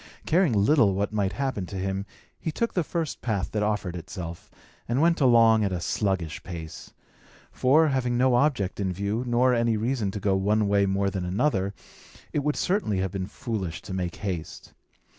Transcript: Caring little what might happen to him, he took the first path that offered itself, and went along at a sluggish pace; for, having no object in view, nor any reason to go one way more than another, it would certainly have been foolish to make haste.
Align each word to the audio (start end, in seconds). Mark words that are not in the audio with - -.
Caring 0.25 0.53
little 0.53 0.95
what 0.95 1.13
might 1.13 1.33
happen 1.33 1.67
to 1.67 1.75
him, 1.75 2.07
he 2.39 2.51
took 2.51 2.73
the 2.73 2.83
first 2.83 3.21
path 3.21 3.51
that 3.51 3.61
offered 3.61 3.95
itself, 3.95 4.49
and 4.89 4.99
went 4.99 5.21
along 5.21 5.63
at 5.63 5.71
a 5.71 5.79
sluggish 5.79 6.41
pace; 6.41 6.91
for, 7.51 7.89
having 7.89 8.17
no 8.17 8.33
object 8.33 8.79
in 8.79 8.91
view, 8.91 9.23
nor 9.27 9.53
any 9.53 9.77
reason 9.77 10.09
to 10.09 10.19
go 10.19 10.35
one 10.35 10.67
way 10.67 10.87
more 10.87 11.11
than 11.11 11.23
another, 11.23 11.75
it 12.33 12.39
would 12.39 12.55
certainly 12.55 12.97
have 12.97 13.11
been 13.11 13.27
foolish 13.27 13.79
to 13.83 13.93
make 13.93 14.15
haste. 14.15 14.73